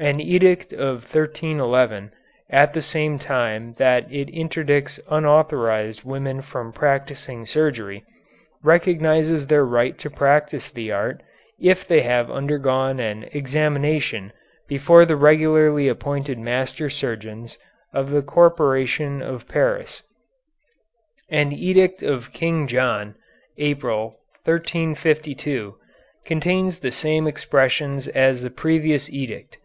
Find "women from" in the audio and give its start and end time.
6.04-6.72